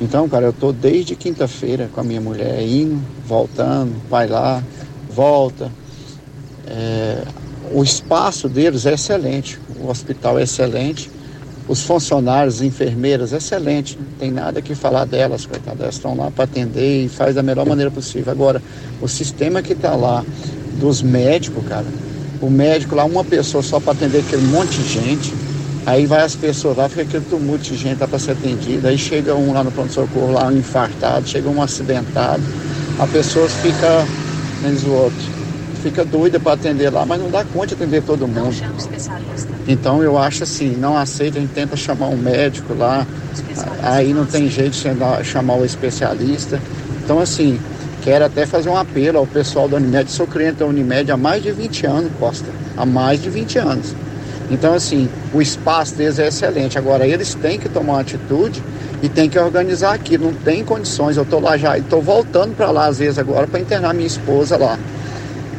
[0.00, 4.62] Então, cara, eu tô desde quinta-feira com a minha mulher indo, voltando, vai lá,
[5.10, 5.70] volta.
[6.66, 7.22] É,
[7.72, 11.10] o espaço deles é excelente, o hospital é excelente,
[11.66, 16.44] os funcionários, enfermeiras, excelente, não tem nada que falar delas, coitadas, elas estão lá para
[16.44, 18.30] atender e faz da melhor maneira possível.
[18.30, 18.62] Agora,
[19.00, 20.24] o sistema que está lá
[20.78, 21.86] dos médicos, cara,
[22.40, 25.34] o médico lá, uma pessoa só para atender aquele monte de gente,
[25.86, 28.98] aí vai as pessoas lá, fica aquele tumulto de gente lá para ser atendida, aí
[28.98, 32.42] chega um lá no pronto-socorro, lá um infartado, chega um acidentado,
[32.98, 34.04] a pessoa fica,
[34.62, 35.18] menos o outro,
[35.82, 38.52] fica doida para atender lá, mas não dá conta de atender todo mundo.
[39.68, 43.06] Então eu acho assim, não aceita, a gente tenta chamar um médico lá,
[43.80, 46.60] aí não tem jeito de chamar o especialista.
[47.04, 47.60] Então assim,
[48.02, 51.44] quero até fazer um apelo ao pessoal da Unimed, sou cliente da Unimed há mais
[51.44, 52.46] de 20 anos, Costa,
[52.76, 53.94] há mais de 20 anos.
[54.50, 56.78] Então assim, o espaço deles é excelente.
[56.78, 58.62] Agora eles têm que tomar uma atitude
[59.02, 61.16] e tem que organizar aqui, não tem condições.
[61.16, 64.56] Eu estou lá já, estou voltando para lá às vezes agora para internar minha esposa
[64.56, 64.78] lá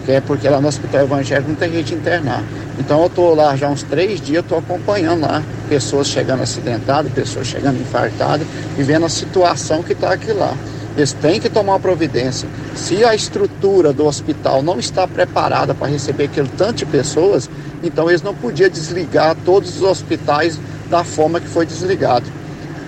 [0.08, 2.42] que é porque lá no hospital evangélico não tem de internar.
[2.80, 7.46] Então eu estou lá já uns três dias, estou acompanhando lá pessoas chegando acidentadas, pessoas
[7.46, 8.48] chegando infartadas
[8.78, 10.56] e vendo a situação que está aqui lá.
[10.98, 12.50] Eles têm que tomar uma providência.
[12.76, 17.48] Se a estrutura do hospital não está preparada para receber aquele tanto de pessoas,
[17.84, 22.26] então eles não podiam desligar todos os hospitais da forma que foi desligado.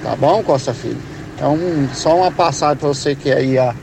[0.02, 0.98] Tá bom, Costa Filho?
[1.36, 1.58] Então,
[1.93, 3.76] só uma passagem para você que é aí a,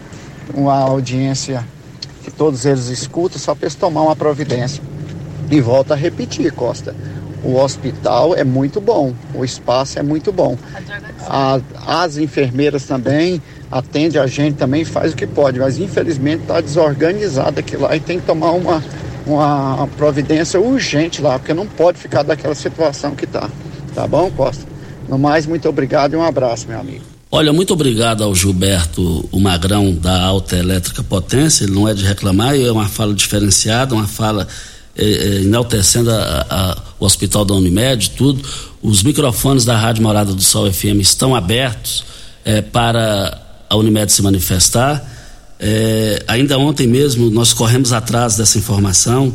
[0.53, 1.65] uma audiência
[2.25, 4.83] que todos eles escutam, só para eles tomar uma providência.
[5.49, 6.95] E volta a repetir, Costa.
[7.45, 10.59] O hospital é muito bom, o espaço é muito bom.
[11.29, 16.61] A, as enfermeiras também atendem a gente, também faz o que pode, mas infelizmente está
[16.61, 18.83] desorganizado aqui lá e tem que tomar uma,
[19.26, 23.50] uma providência urgente lá, porque não pode ficar daquela situação que está.
[23.94, 24.64] Tá bom, Costa?
[25.09, 27.05] No mais, muito obrigado e um abraço, meu amigo.
[27.31, 31.64] Olha, muito obrigado ao Gilberto, o Magrão da Alta Elétrica Potência.
[31.64, 34.46] Ele não é de reclamar, é uma fala diferenciada, uma fala
[34.96, 38.42] é, é, enaltecendo a, a, o Hospital da Unimed, tudo.
[38.83, 42.05] Os microfones da Rádio Morada do Sol FM estão abertos
[42.44, 45.05] é, para a Unimed se manifestar.
[45.59, 49.33] É, ainda ontem mesmo nós corremos atrás dessa informação.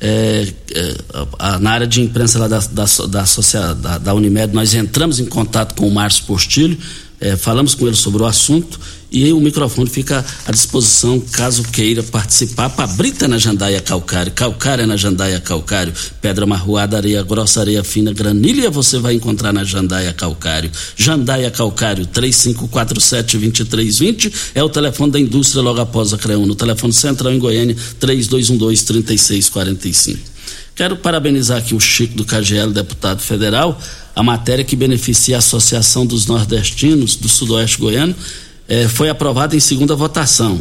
[0.00, 0.94] É, é,
[1.38, 5.24] a, na área de imprensa lá da, da, da, da, da Unimed, nós entramos em
[5.24, 6.76] contato com o Márcio Postilho,
[7.20, 8.78] é, falamos com ele sobre o assunto
[9.14, 12.68] e o microfone fica à disposição caso queira participar.
[12.70, 18.68] Pabrita na Jandaia Calcário, Calcária na Jandaia Calcário, Pedra Marroada, Areia Grossa, Areia Fina, Granilha
[18.70, 20.68] você vai encontrar na Jandaia Calcário.
[20.96, 26.44] Jandaia Calcário, 3547-2320 é o telefone da indústria logo após a CREUN.
[26.44, 30.18] No telefone central em Goiânia, 3212-3645.
[30.74, 33.80] Quero parabenizar aqui o Chico do KGL, deputado federal,
[34.16, 38.12] a matéria que beneficia a Associação dos Nordestinos do Sudoeste Goiano
[38.68, 40.60] eh, foi aprovada em segunda votação,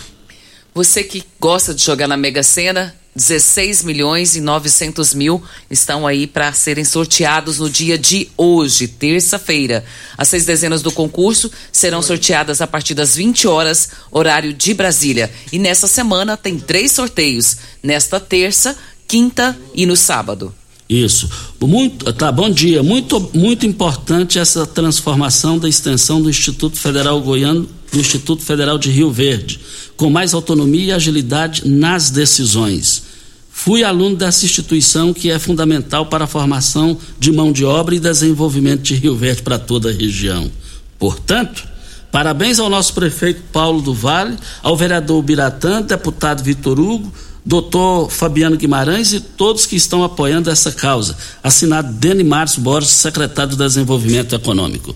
[0.74, 5.42] Você que gosta de jogar na Mega Sena, 16 milhões e 900 mil
[5.72, 9.86] estão aí para serem sorteados no dia de hoje, terça-feira.
[10.18, 15.32] As seis dezenas do concurso serão sorteadas a partir das 20 horas, horário de Brasília.
[15.50, 18.78] E nessa semana tem três sorteios: nesta terça,
[19.08, 20.54] quinta e no sábado.
[20.88, 21.30] Isso.
[21.62, 22.84] Muito, tá, bom dia.
[22.84, 28.92] Muito, muito importante essa transformação da extensão do Instituto Federal Goiano, do Instituto Federal de
[28.92, 29.60] Rio Verde,
[29.98, 33.04] com mais autonomia e agilidade nas decisões.
[33.50, 38.00] Fui aluno dessa instituição que é fundamental para a formação de mão de obra e
[38.00, 40.52] desenvolvimento de Rio Verde para toda a região.
[41.00, 41.68] Portanto,
[42.12, 47.12] parabéns ao nosso prefeito Paulo do Vale, ao vereador Biratã, deputado Vitor Hugo,
[47.46, 51.16] doutor Fabiano Guimarães e todos que estão apoiando essa causa.
[51.44, 54.96] Assinado Deni Márcio Borges, secretário de Desenvolvimento Econômico.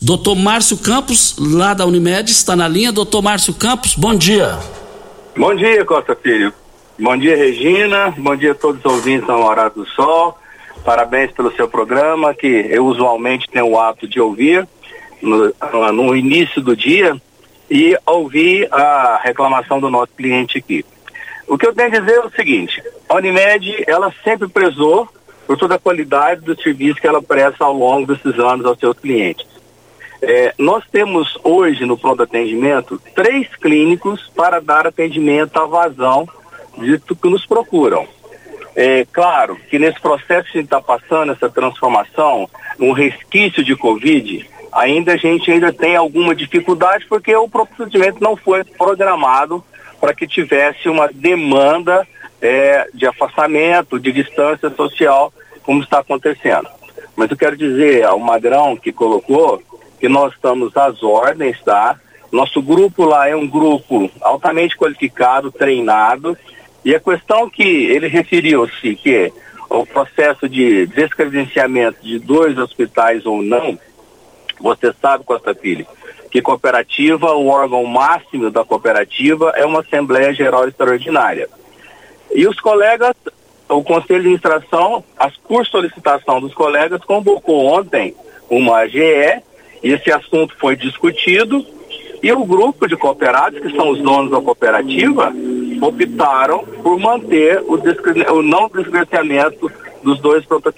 [0.00, 2.92] Doutor Márcio Campos, lá da Unimed, está na linha.
[2.92, 4.58] Doutor Márcio Campos, bom dia.
[5.36, 6.52] Bom dia, Costa Filho.
[6.98, 8.14] Bom dia, Regina.
[8.16, 10.38] Bom dia a todos os ouvintes da Hora do Sol.
[10.84, 14.68] Parabéns pelo seu programa, que eu usualmente tenho o hábito de ouvir
[15.20, 15.52] no,
[15.92, 17.16] no início do dia
[17.70, 20.84] e ouvir a reclamação do nosso cliente aqui.
[21.46, 25.08] O que eu tenho a dizer é o seguinte, a Unimed, ela sempre prezou
[25.46, 28.98] por toda a qualidade do serviço que ela presta ao longo desses anos aos seus
[28.98, 29.46] clientes.
[30.22, 36.26] É, nós temos hoje no pronto atendimento três clínicos para dar atendimento à vazão
[36.78, 38.06] de que nos procuram.
[38.74, 42.48] É claro que nesse processo que a gente está passando, essa transformação,
[42.80, 48.34] um resquício de Covid, ainda a gente ainda tem alguma dificuldade porque o procedimento não
[48.34, 49.62] foi programado
[50.04, 52.06] para que tivesse uma demanda
[52.38, 55.32] é, de afastamento, de distância social,
[55.62, 56.68] como está acontecendo.
[57.16, 59.62] Mas eu quero dizer ao Magrão que colocou
[59.98, 61.98] que nós estamos às ordens, tá?
[62.30, 66.36] Nosso grupo lá é um grupo altamente qualificado, treinado,
[66.84, 69.32] e a questão que ele referiu-se, que
[69.70, 73.78] o processo de descredenciamento de dois hospitais ou não,
[74.60, 75.86] você sabe, Costa Filho,
[76.34, 81.48] que cooperativa, o órgão máximo da cooperativa é uma Assembleia Geral Extraordinária.
[82.34, 83.14] E os colegas,
[83.68, 88.16] o Conselho de Administração, as, por solicitação dos colegas, convocou ontem
[88.50, 89.42] uma AGE,
[89.80, 91.64] e esse assunto foi discutido,
[92.20, 95.32] e o grupo de cooperados, que são os donos da cooperativa,
[95.80, 99.70] optaram por manter o, o não descredenciamento
[100.02, 100.74] dos dois pronto.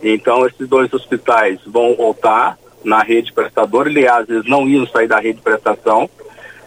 [0.00, 2.56] Então, esses dois hospitais vão voltar
[2.88, 6.08] na rede prestadora, aliás, eles não iam sair da rede prestação.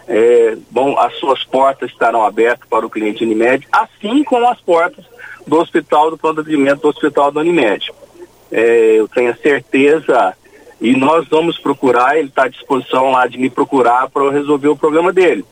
[0.06, 5.04] É, bom, as suas portas estarão abertas para o cliente Unimed, assim como as portas
[5.46, 7.90] do hospital, do plano de atendimento do hospital da Unimed.
[8.50, 10.34] É, eu tenho certeza
[10.80, 14.76] e nós vamos procurar, ele está à disposição lá de me procurar para resolver o
[14.76, 15.44] problema dele.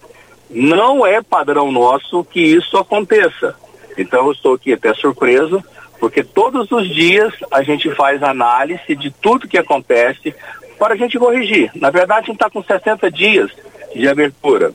[0.50, 3.54] Não é padrão nosso que isso aconteça.
[3.96, 5.62] Então eu estou aqui até surpreso,
[6.00, 10.34] porque todos os dias a gente faz análise de tudo que acontece
[10.78, 11.70] para a gente corrigir.
[11.74, 13.50] Na verdade, a gente está com 60 dias
[13.94, 14.72] de abertura.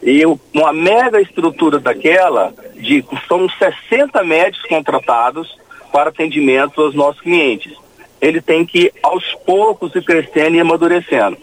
[0.00, 0.22] E
[0.54, 5.58] uma mega estrutura daquela, de são 60 médicos contratados
[5.92, 7.72] para atendimento aos nossos clientes.
[8.20, 11.36] ele tem que aos poucos ir crescendo e amadurecendo.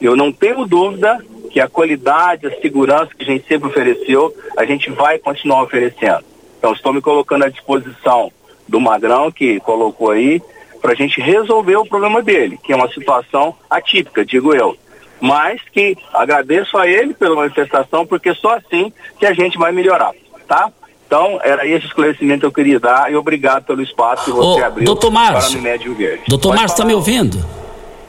[0.00, 4.64] Eu não tenho dúvida que a qualidade, a segurança que a gente sempre ofereceu, a
[4.64, 6.24] gente vai continuar oferecendo.
[6.58, 8.32] Então, estou me colocando à disposição
[8.68, 10.42] do Magrão, que colocou aí,
[10.80, 14.76] para a gente resolver o problema dele, que é uma situação atípica, digo eu.
[15.20, 20.12] Mas que agradeço a ele pela manifestação, porque só assim que a gente vai melhorar,
[20.46, 20.70] tá?
[21.06, 24.64] Então, era esse esclarecimento que eu queria dar e obrigado pelo espaço que você Ô,
[24.64, 26.22] abriu doutor Márcio, para o Unimed Verde.
[26.28, 27.38] Doutor Márcio, está me ouvindo?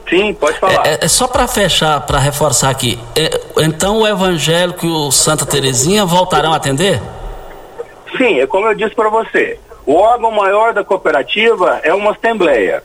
[0.08, 0.86] Sim, pode falar.
[0.86, 2.98] É, é só para fechar, para reforçar aqui.
[3.14, 7.00] É, então o evangélico e o Santa Terezinha voltarão a atender?
[8.16, 9.58] Sim, é como eu disse para você.
[9.88, 12.82] O órgão maior da cooperativa é uma assembleia.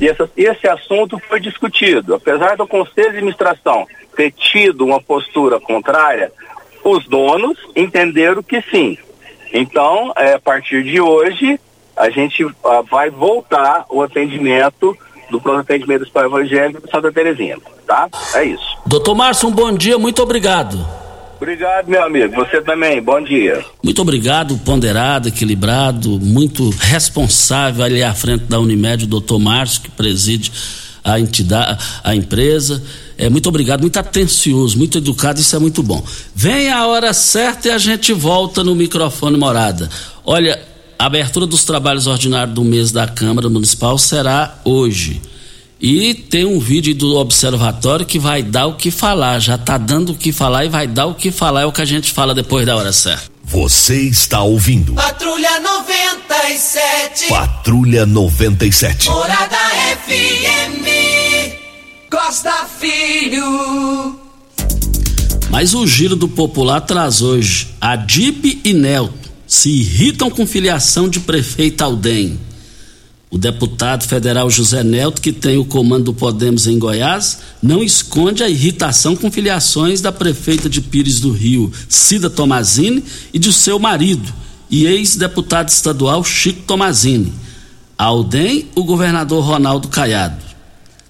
[0.00, 2.16] E essa- esse assunto foi discutido.
[2.16, 3.86] Apesar do Conselho de Administração
[4.16, 6.32] ter tido uma postura contrária,
[6.82, 8.98] os donos entenderam que sim.
[9.54, 11.60] Então, é, a partir de hoje,
[11.96, 14.98] a gente ah, vai voltar o atendimento
[15.30, 18.08] do pronto atendimento do Hospital Evangélico de Santa Terezinha, tá?
[18.34, 18.66] É isso.
[18.84, 20.76] Doutor Márcio, um bom dia, muito obrigado.
[21.42, 22.36] Obrigado, meu amigo.
[22.36, 23.02] Você também.
[23.02, 23.64] Bom dia.
[23.82, 29.90] Muito obrigado, ponderado, equilibrado, muito responsável ali à frente da Unimed, o doutor Márcio, que
[29.90, 30.52] preside
[31.02, 32.80] a entidade, a empresa.
[33.18, 36.00] É, muito obrigado, muito atencioso, muito educado, isso é muito bom.
[36.32, 39.90] Vem a hora certa e a gente volta no microfone morada.
[40.24, 40.62] Olha,
[40.96, 45.20] a abertura dos trabalhos ordinários do mês da Câmara Municipal será hoje.
[45.82, 49.40] E tem um vídeo do observatório que vai dar o que falar.
[49.40, 51.62] Já está dando o que falar e vai dar o que falar.
[51.62, 53.24] É o que a gente fala depois da hora certa.
[53.42, 57.26] Você está ouvindo Patrulha 97.
[57.28, 59.10] Patrulha 97.
[59.10, 59.58] Morada
[60.06, 60.86] FM.
[62.08, 64.20] Costa Filho.
[65.50, 67.74] Mas o giro do popular traz hoje.
[67.80, 72.38] Adib e Nelto se irritam com filiação de prefeito ao DEM.
[73.32, 78.42] O deputado federal José Nelto, que tem o comando do Podemos em Goiás, não esconde
[78.42, 83.02] a irritação com filiações da prefeita de Pires do Rio, Cida Tomazini,
[83.32, 84.30] e de seu marido,
[84.68, 87.32] e ex-deputado estadual Chico Tomazini.
[87.96, 90.44] Ao DEM, o governador Ronaldo Caiado.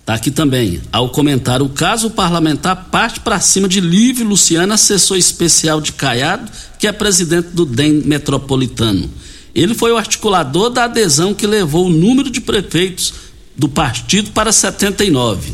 [0.06, 0.80] Tá aqui também.
[0.92, 5.90] Ao comentar o caso, o parlamentar parte para cima de Lívio Luciano, assessor especial de
[5.90, 6.48] Caiado,
[6.78, 9.10] que é presidente do DEM metropolitano.
[9.54, 13.14] Ele foi o articulador da adesão que levou o número de prefeitos
[13.56, 15.52] do partido para 79.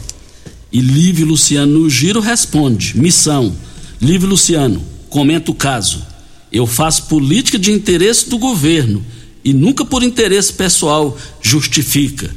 [0.70, 3.54] E Lívio Luciano no giro responde: missão.
[4.00, 6.06] Lívio Luciano, comenta o caso.
[6.52, 9.04] Eu faço política de interesse do governo
[9.44, 12.30] e nunca por interesse pessoal, justifica.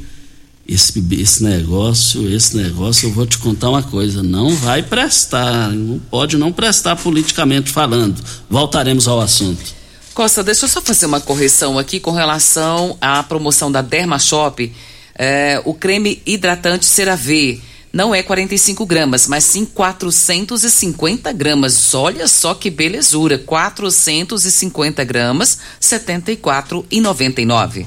[0.66, 5.98] Esse, esse negócio, esse negócio, eu vou te contar uma coisa, não vai prestar, não
[5.98, 8.22] pode não prestar politicamente falando.
[8.48, 9.81] Voltaremos ao assunto.
[10.12, 14.70] Costa, deixa eu só fazer uma correção aqui com relação à promoção da Derma Shop.
[15.14, 21.94] É, o creme hidratante CeraVe não é 45 gramas, mas sim 450 gramas.
[21.94, 23.38] Olha só que belezura!
[23.38, 27.86] 450 gramas, R$ 74,99.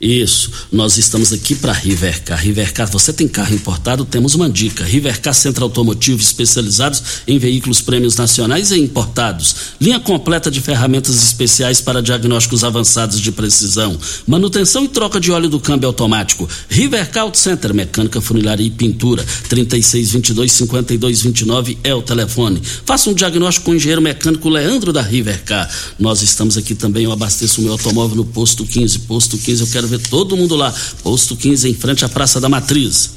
[0.00, 2.42] Isso, nós estamos aqui para Rivercar.
[2.42, 4.04] Rivercar, você tem carro importado?
[4.04, 4.84] Temos uma dica.
[4.84, 9.54] Rivercar Centro Automotivo, especializados em veículos prêmios nacionais e importados.
[9.80, 13.96] Linha completa de ferramentas especiais para diagnósticos avançados de precisão.
[14.26, 16.48] Manutenção e troca de óleo do câmbio automático.
[16.68, 19.24] Rivercar Auto Center, mecânica, funilaria e pintura.
[19.48, 22.60] 3622-5229 é o telefone.
[22.84, 25.70] Faça um diagnóstico com o engenheiro mecânico Leandro da Rivercar.
[26.00, 28.98] Nós estamos aqui também, eu abasteço o meu automóvel no posto 15.
[29.00, 30.74] Posto 15, eu quero ver todo mundo lá.
[31.02, 33.14] Posto 15 em frente à Praça da Matriz.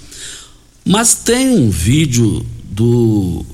[0.86, 3.45] Mas tem um vídeo do,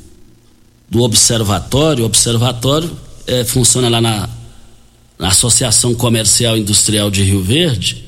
[0.90, 2.04] do observatório.
[2.04, 2.92] O observatório
[3.26, 4.30] é, funciona lá na,
[5.18, 8.04] na Associação Comercial Industrial de Rio Verde.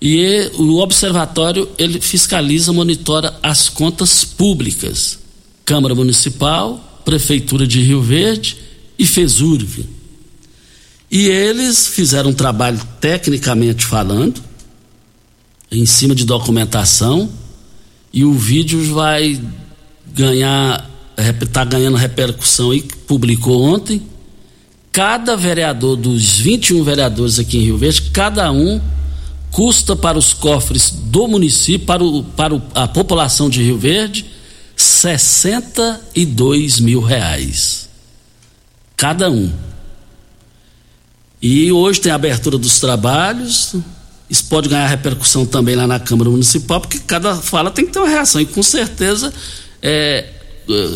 [0.00, 5.18] E o observatório ele fiscaliza, monitora as contas públicas.
[5.64, 8.56] Câmara Municipal, Prefeitura de Rio Verde
[8.98, 9.95] e FESURV.
[11.10, 14.42] E eles fizeram um trabalho tecnicamente falando,
[15.70, 17.30] em cima de documentação,
[18.12, 19.40] e o vídeo vai
[20.12, 20.88] ganhar,
[21.40, 24.02] está ganhando repercussão que publicou ontem.
[24.90, 28.80] Cada vereador, dos 21 vereadores aqui em Rio Verde, cada um
[29.50, 34.26] custa para os cofres do município, para, o, para a população de Rio Verde,
[34.74, 37.88] 62 mil reais.
[38.96, 39.52] Cada um.
[41.40, 43.74] E hoje tem a abertura dos trabalhos.
[44.28, 47.98] Isso pode ganhar repercussão também lá na Câmara Municipal, porque cada fala tem que ter
[47.98, 48.40] uma reação.
[48.40, 49.32] E com certeza,
[49.80, 50.24] é,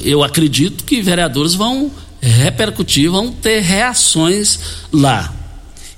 [0.02, 4.58] eu acredito que vereadores vão repercutir, vão ter reações
[4.92, 5.32] lá.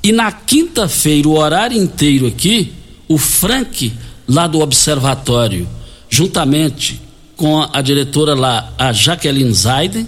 [0.02, 2.72] E na quinta-feira, o horário inteiro aqui,
[3.08, 3.92] o Frank,
[4.28, 5.68] lá do observatório,
[6.10, 7.00] juntamente
[7.36, 10.06] com a diretora lá, a Jaqueline Zaiden.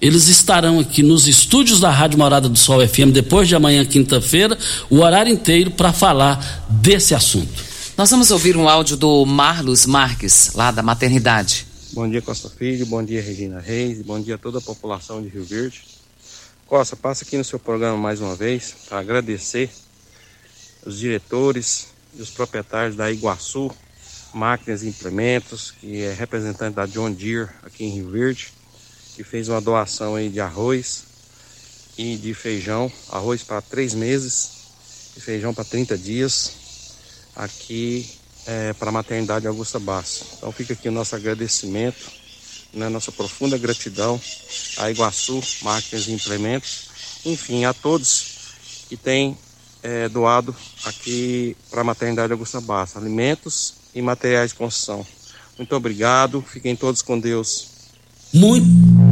[0.00, 4.56] Eles estarão aqui nos estúdios da Rádio Morada do Sol FM depois de amanhã, quinta-feira,
[4.88, 7.64] o horário inteiro para falar desse assunto.
[7.96, 11.66] Nós vamos ouvir um áudio do Marlos Marques, lá da maternidade.
[11.92, 12.86] Bom dia, Costa Filho.
[12.86, 14.00] Bom dia, Regina Reis.
[14.00, 15.82] Bom dia a toda a população de Rio Verde.
[16.68, 19.68] Costa, passa aqui no seu programa mais uma vez para agradecer
[20.86, 23.68] os diretores e os proprietários da Iguaçu
[24.32, 28.52] Máquinas e Implementos, que é representante da John Deere aqui em Rio Verde,
[29.18, 31.02] que fez uma doação aí de arroz
[31.98, 34.50] e de feijão, arroz para três meses
[35.16, 36.52] e feijão para 30 dias
[37.34, 38.08] aqui
[38.46, 40.24] é, para a maternidade Augusta Basso.
[40.36, 41.98] Então fica aqui o nosso agradecimento,
[42.72, 44.20] né, nossa profunda gratidão
[44.76, 46.88] a Iguaçu Máquinas e Implementos,
[47.24, 48.54] enfim, a todos
[48.88, 49.36] que têm
[49.82, 50.54] é, doado
[50.84, 55.04] aqui para a maternidade Augusta Basso, alimentos e materiais de construção.
[55.58, 57.66] Muito obrigado, fiquem todos com Deus.
[58.32, 59.07] Muito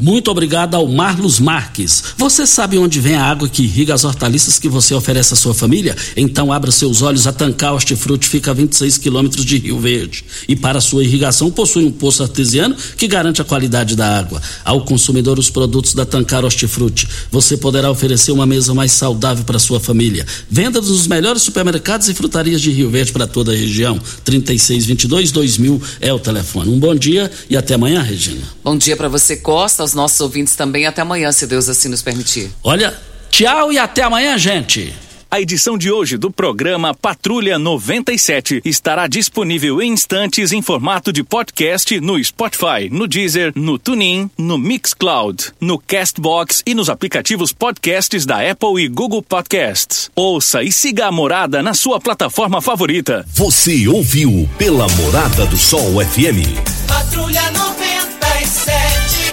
[0.00, 2.04] muito obrigado ao Marlos Marques.
[2.16, 5.52] Você sabe onde vem a água que irriga as hortaliças que você oferece à sua
[5.52, 5.96] família?
[6.16, 10.24] Então abra seus olhos a Tancar Hortifruti fica a 26 quilômetros de Rio Verde.
[10.46, 14.40] E para sua irrigação possui um poço artesiano que garante a qualidade da água.
[14.64, 19.58] Ao consumidor os produtos da Tancar Hortifruti, você poderá oferecer uma mesa mais saudável para
[19.58, 20.24] sua família.
[20.48, 23.98] Venda nos melhores supermercados e frutarias de Rio Verde para toda a região.
[24.22, 26.70] 3622 2000 é o telefone.
[26.70, 28.42] Um bom dia e até amanhã, Regina.
[28.62, 30.86] Bom dia para você, Costa aos nossos ouvintes também.
[30.86, 32.50] Até amanhã, se Deus assim nos permitir.
[32.62, 32.98] Olha,
[33.30, 34.94] tchau e até amanhã, gente.
[35.30, 41.22] A edição de hoje do programa Patrulha 97 estará disponível em instantes em formato de
[41.22, 48.24] podcast no Spotify, no Deezer, no TuneIn, no Mixcloud, no Castbox e nos aplicativos podcasts
[48.24, 50.10] da Apple e Google Podcasts.
[50.16, 53.26] Ouça e siga a Morada na sua plataforma favorita.
[53.34, 56.56] Você ouviu pela Morada do Sol FM.
[56.86, 59.07] Patrulha 97.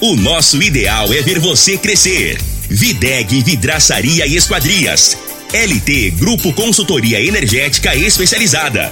[0.00, 2.40] O nosso ideal é ver você crescer.
[2.70, 5.18] Videg Vidraçaria e Esquadrias.
[5.52, 8.90] LT Grupo Consultoria Energética Especializada.